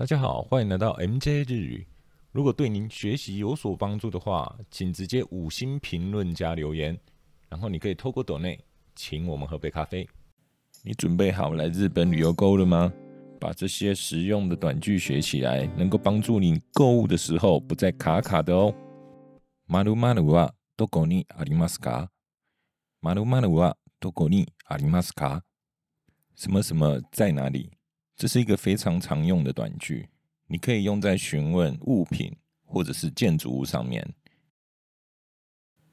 [0.00, 1.85] 大家好，欢迎来到 MJ 日语。
[2.31, 6.97] 如果对您学习有所帮助的话，请直接五星评论加留言，
[7.49, 8.59] 然后你可以透过抖内
[8.95, 10.07] 请我们喝杯咖啡。
[10.83, 12.91] 你准备好来日本旅游购物了吗？
[13.39, 18.73] 把这些实用的短句学起来，能够帮助你购物的时候不再卡卡的哦。
[19.67, 22.07] 马鲁马鲁はどこにありますか？
[23.01, 25.41] 马鲁马鲁はどこにありますか？
[26.35, 27.71] 什么什么在哪里？
[28.20, 30.08] 这是一个非常常用的短句，
[30.46, 34.14] 你可以用在询问物品或者是建筑物上面。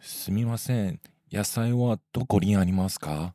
[0.00, 1.00] すみません、
[1.30, 3.34] 野菜はどこにありますか？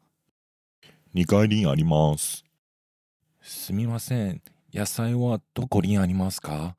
[1.13, 2.43] 二階にあります。
[3.41, 4.41] すみません、
[4.73, 6.75] 野菜はどこにありますか？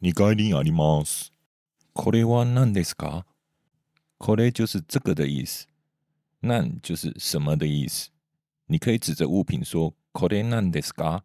[0.00, 1.32] 二階にあります。
[1.92, 3.24] これは何ですか？
[4.18, 5.66] これ就是这个的意思，
[6.40, 8.10] 何就是什么的意思。
[8.66, 11.23] 你可以指着物品说“ これ何ですか？”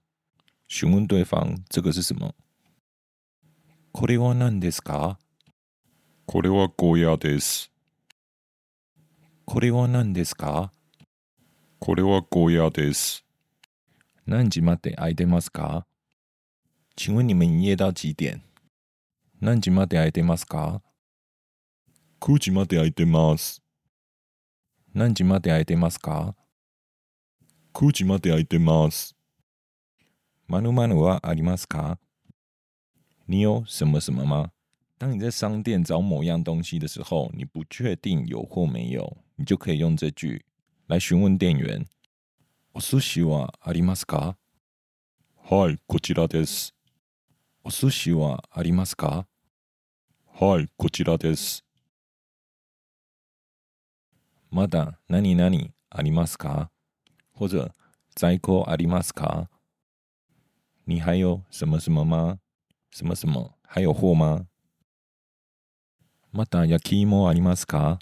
[0.69, 2.35] 询问对方这个是什么。
[3.93, 5.19] これは何ですか？
[6.27, 7.71] これはゴーヤです。
[9.45, 10.73] これは何ですか？
[11.79, 13.25] これはゴーヤです。
[14.27, 15.87] 何時まで空いてますか？
[16.97, 18.41] 请问你们营业到几点？
[19.41, 20.81] 何時まで空いてますか
[22.21, 23.61] ？9時まで空いてます。
[24.95, 26.35] 何時まで空いてますか？
[27.75, 29.17] 9時まで空いてます。
[30.47, 31.99] まるまるはありますか？
[33.27, 34.53] 你有什么什么吗？
[34.97, 40.45] 当你在商店找某样东西的时候，你不确定有或没有，你就可以用这句
[40.87, 41.85] 来询问店员
[42.75, 44.37] ：“お寿司はありますか？
[45.43, 46.73] はい、こちらです。
[47.65, 49.27] お寿司はありますか？
[50.33, 51.65] はい、こちらです。
[54.49, 55.59] まだ何々
[55.91, 56.71] ありますか？
[57.35, 57.73] 或者
[58.15, 59.49] 在庫ありますか？
[60.87, 62.39] 你还有什么什么吗？
[62.91, 63.55] 什么什么？
[63.63, 64.47] 还有货吗？
[66.33, 67.99] また焼き芋ありますか？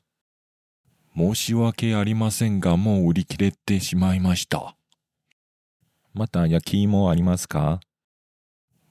[1.17, 4.77] 申し訳ありませんが、もう売り切れてしまいました。
[6.15, 7.81] また焼き芋ありますか？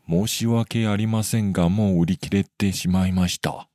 [0.08, 3.68] 申し訳ありませんが、もう売り切れてしまいました。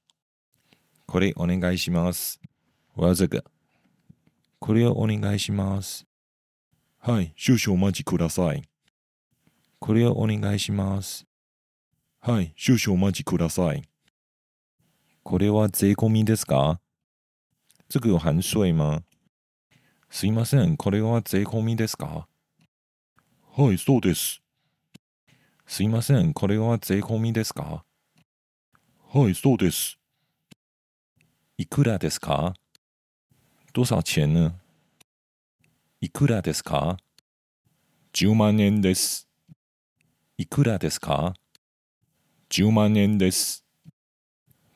[1.07, 2.41] これお願いします。
[2.95, 3.45] 我要这个。
[4.59, 6.07] これをお願いします。
[7.07, 8.65] はい、少々お待ちください。
[9.79, 11.25] これをお願いします。
[12.19, 13.85] はい、少々お待ちください。
[15.23, 16.81] これは税込みですか？
[17.89, 19.05] 这个有含税吗？
[20.11, 22.27] すいません、これは税込みですか？
[23.57, 24.43] はい、そうです。
[25.65, 27.85] すいません、これは税込みですか？
[29.15, 29.97] はい、そうです。
[31.57, 32.55] いくらですか？
[33.73, 34.55] 多少钱呢？
[36.03, 36.99] いくらですか
[38.13, 39.27] ？10万円です。
[40.37, 41.33] いくらですか
[42.51, 43.65] ？10万円です。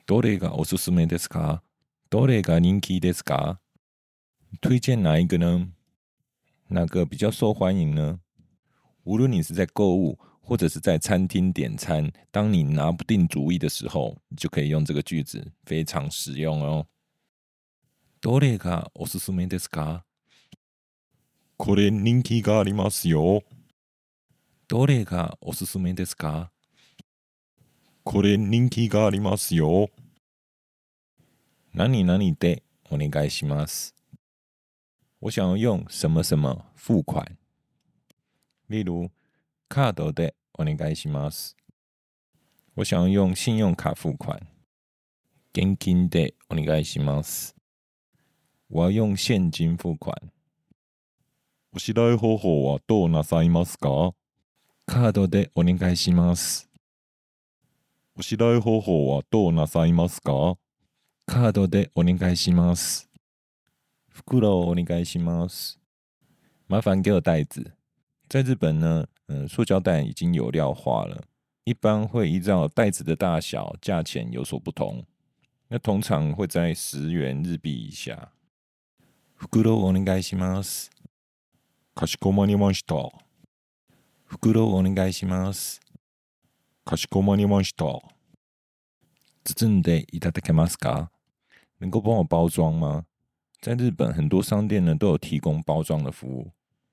[0.07, 1.63] どれがおすすめですか？
[2.09, 3.59] どれが人気ですか？
[4.63, 5.69] 推荐哪一个呢？
[6.69, 8.21] 哪个比较受欢迎呢？
[9.05, 16.87] 无论你是在购物，或者是在餐厅点餐，当你拿不定主意的时候，你就可以用这个句子，非常实用哦。
[18.23, 20.05] どれがおすすめですか？
[21.63, 23.43] これ人気がありますよ。
[24.67, 26.51] どれがおすすめですか？
[28.03, 29.91] これ人気がありますよ。
[31.75, 33.95] 何々でお願いします。
[35.21, 37.37] 我想要用什么什么付款，
[38.71, 39.11] 例如
[39.69, 41.55] カードでお願いします。
[42.75, 44.41] 我想要用信用卡付款，
[45.53, 47.55] 現金でお願いします。
[48.71, 50.15] 我要用现金付款，
[51.73, 54.13] お支払い方法はどうなさいますか？
[54.87, 56.69] カードでお願いします。
[58.17, 60.57] お支払い方法はどうなさいますか？
[61.27, 63.09] カードでお願いします。
[64.09, 65.79] 袋をお願いします。
[66.69, 67.73] 麻烦给我袋子。
[68.29, 71.23] 在日本呢，嗯，塑胶袋已经有料化了，
[71.63, 75.05] 一般会依照袋子的大小、价钱有所不同。
[75.69, 78.33] 那通常会在十元日币以下。
[79.39, 80.91] 袋をお願いします。
[82.01, 82.95] かしこまりました。
[84.25, 85.83] 袋をお願いします。
[86.83, 87.85] かしこまりました。
[89.45, 91.11] 包んでいただけますか？
[91.79, 93.05] 能够帮我包装吗？
[93.61, 96.53] 在日本，很多商店呢都有提供包装的服务。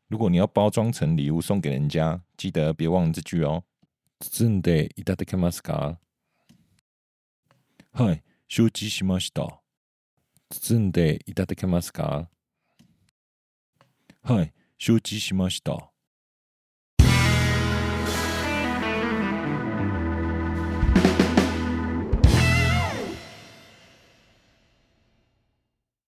[0.10, 3.64] 如果你要包装成礼物送给人家，记得别忘了这句哦。
[4.20, 6.00] 包んでいただけますか？
[7.94, 9.62] はい、承知しました。
[10.50, 12.28] 包んでいただけますか？
[14.22, 15.92] はい、承知しました。